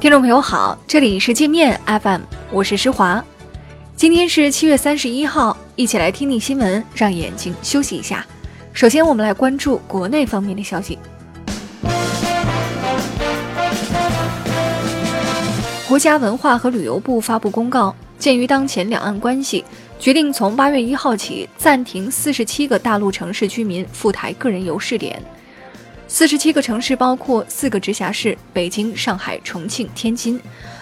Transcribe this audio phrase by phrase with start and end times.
[0.00, 2.20] 听众朋友好，这里是界面 FM，
[2.52, 3.22] 我是施华。
[3.96, 8.24] 今天是七月三十一号，一起来听听新闻，让眼睛休息一下。
[8.72, 11.00] 首先，我们来关注国内方面的消息。
[15.88, 19.64] 国家文化和旅游部发布公告，鉴于当前两岸关系，
[19.98, 25.20] 决定从八月一号起暂停四十七个大陆城市居民赴台个人游试点。
[26.10, 30.40] 四十七个城市包括四个直辖市：北京、上海、重庆、天津；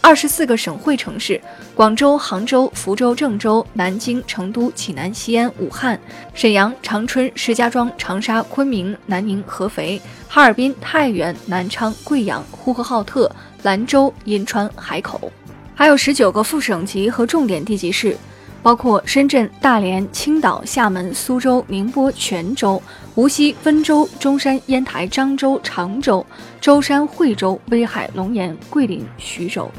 [0.00, 1.40] 二十四个省会城市：
[1.74, 5.98] 广州、杭州、福州、郑州、南京、成都、济南、西安、武汉、
[6.34, 13.30] 沈阳、长春、石家庄、长沙、昆明、南宁、合肥、哈尔滨、太原、南昌、贵阳、呼和浩特、
[13.64, 15.32] 兰州、银川、海口，
[15.74, 18.16] 还有十九个副省级和重点地级市。
[18.60, 22.82] 包括深圳、大连、青岛、厦门、苏州、宁波、泉州、
[23.14, 26.26] 无锡、温州、中山、烟台、漳州、常州、
[26.60, 29.70] 舟山、惠州、威海、龙岩、桂林、徐州。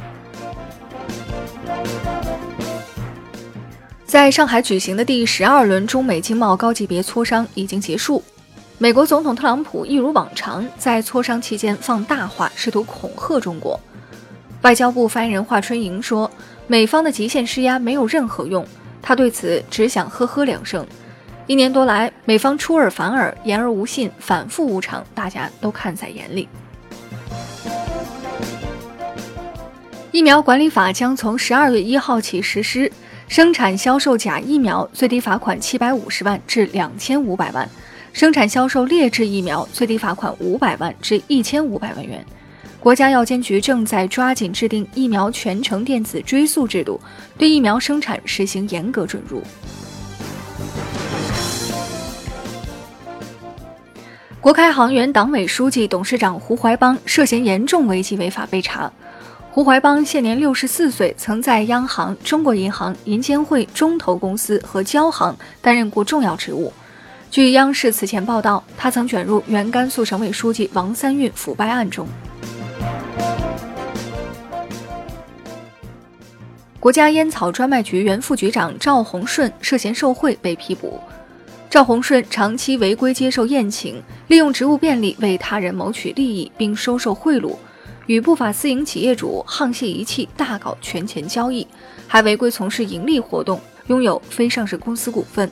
[4.05, 8.23] 在上海举行的第十二轮中美经贸高级别磋商已经结束，
[8.79, 13.79] 美国总统特朗普一如往常在磋商期间放大话，试图恐吓中国。
[14.63, 16.31] 外交部发言人华春莹说。
[16.71, 18.63] 美方的极限施压没有任何用，
[19.01, 20.85] 他对此只想呵呵两声。
[21.47, 26.47] 一年多来，美方出尔反尔，言而无信，反复无常，大家都看在眼里。
[30.11, 32.91] 疫苗管理法将从十二月一号起实施，
[33.27, 37.67] 生产销售假疫苗最低罚款七百五十万至两千五百万，
[38.13, 42.23] 生产销售劣质疫苗最低罚款五百万至一千五百万元。
[42.79, 46.99] 国家药监局正在抓紧制定疫苗全程电子追溯制度，
[47.37, 49.43] 对疫苗生产实行严格准入。
[54.39, 58.89] 国开行原党委书记、董事长胡怀邦涉嫌严重违纪违法被查。
[59.51, 66.71] 胡怀邦现年六十四岁，曾在央行、中国银行、银监会、中投公司和交行担任过重要职务。
[67.29, 72.07] 据央视此前报道，他曾卷入原甘肃省委书记王三运腐败案中。
[76.79, 80.97] 国家烟草专卖局原副局长赵洪顺涉嫌受贿被批捕。
[81.69, 87.53] 赵洪顺长期违规接受宴请，利用职务便利为他人谋取利益，并收受贿赂，
[88.05, 91.67] 与不法私营企业主沆瀣一气，大搞权钱交易，
[92.07, 95.51] 还违规从事盈利活动，拥有非上市公司股份。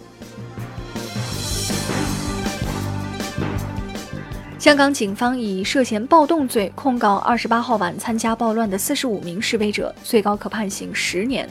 [4.68, 11.50] 香港警方以涉嫌暴动罪控告二十八号晚参加暴乱的四十五名示威者，最高可判刑十年。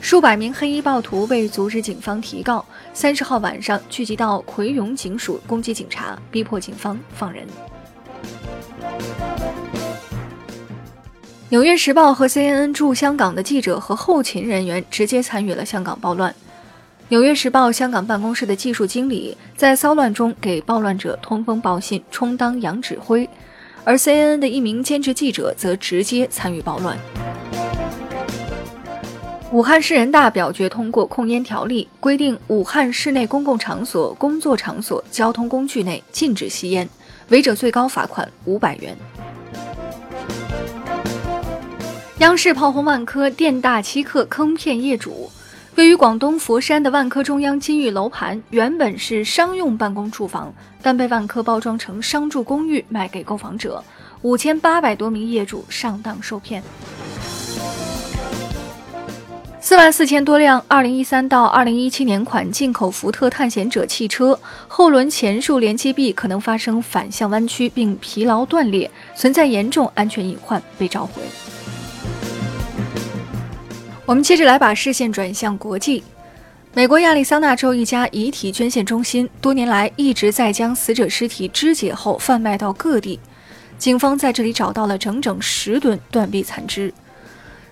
[0.00, 7.46] 数百名黑衣暴徒为阻止警方提告，三十号晚上聚集到葵涌警署攻击警察，逼迫警方放人。
[11.48, 16.34] 纽约时报和 CNN 驻香港的记者和后勤人员直接参与了香港暴乱。
[17.12, 23.28] 纽约时报香港办公室的技术经理在骚乱中给暴乱者通风报信，充当洋指挥，
[23.84, 26.96] 而 CNN 的一名兼职记者则直接参与暴乱。
[29.50, 36.88] 武汉市人大表决通过控烟条例，规定武汉市内公共场所、工作场所、交通工具内禁止吸烟，
[37.28, 38.96] 违者最高罚款五百元。
[42.20, 45.30] 央视炮轰万科店大欺客，坑骗业主。
[45.76, 50.52] 位于广东佛山的万科中央金域楼盘原本是商用办公住房，
[50.82, 53.82] 但被万科包装成商住公寓卖给购房者，
[54.20, 56.62] 五千八百多名业主上当受骗。
[59.60, 71.22] 四万四千多辆二零一三到二零一七年款进口福特探险者汽车后轮前束连接臂可能发生反向弯曲并疲劳断裂，存在严重安全隐患，被召回。
[74.12, 76.04] 我们接着来把视线转向国际。
[76.74, 83.18] 美国亚利桑那州一家遗体捐献中心多年来一直在将死者尸体肢解后贩卖到各地。
[83.78, 86.92] 警方在这里找到了整整十吨断臂残肢。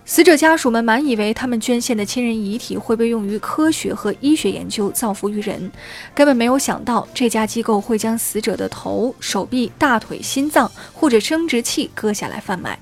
[0.06, 5.70] 死者家属们满以为他们捐献的亲人遗体会被用于科学和医学研究，造福于人，
[6.14, 12.78] 根本没有想到这家机构会将死者的头、手臂、大腿、心脏或者生殖器割下来贩卖。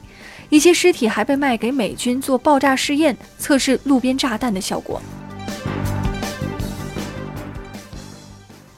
[0.50, 5.00] 一些尸体还被卖给美军做爆炸试验，测试路边炸弹的效果。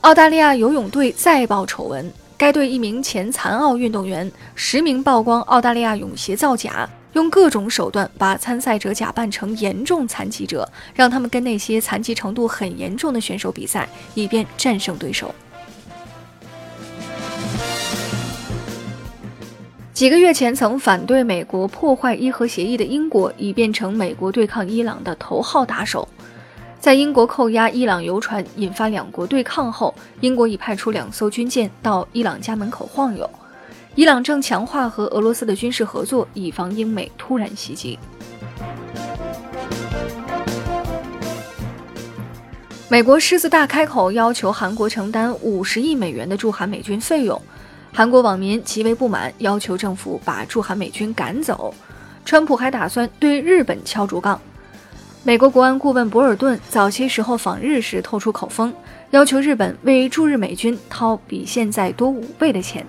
[0.01, 15.33] 澳大利亚游泳队再爆丑闻，该队一名前残奥运动员实名曝光澳大利亚泳鞋造假，用各种手段把参赛者假扮成严重残疾者，让他们跟那些残疾程度很严重的选手比赛，以便战胜对手。
[20.01, 26.09] 几个月前曾反对美国破坏伊核协议的英国，已变成美国对抗伊朗的头号打手。
[26.79, 33.29] 在英国扣押伊朗游船，引发两国对抗后，英国已派出两艘军舰到伊朗家门口晃悠。
[33.95, 37.99] 伊朗正强化和俄罗斯的军事合作，以防英美突然袭击。
[42.89, 47.39] 美国狮子大开口，要求韩国承担五十亿美元的驻韩美军费用。
[47.93, 51.75] 韩国网民极为不满，要求政府把驻韩美军赶走。
[52.25, 54.41] 川普还打算对日本敲竹杠。
[55.23, 58.73] 美国国安顾问博尔顿早些时候访日时透出口风，
[59.11, 62.87] 要求日本为驻日美军掏比现在多五倍的钱。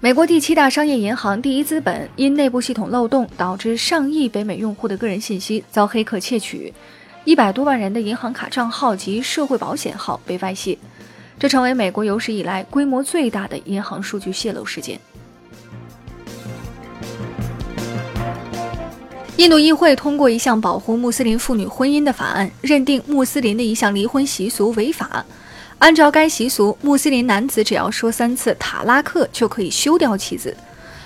[0.00, 6.72] 美国第七大商业银行第一资本因内部系统漏洞，导致上亿北美用户的个人信息遭黑客窃取，
[7.24, 10.78] 一百多万人的银行卡账号及社会保险号被外泄。
[11.38, 14.98] 这成为美国有史以来规模最大的银行数据泄露事件。
[19.36, 25.24] 印度议会通过一项保护穆斯林妇女婚姻的法案，认定穆斯林的一项离婚习俗违法。
[25.78, 30.56] 按照该习俗，穆斯林男子只要说三次塔拉克就可以休掉妻子。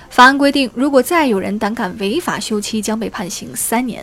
[0.08, 4.02] 法案规定，如果再有人胆敢违法休妻，将被判刑三年。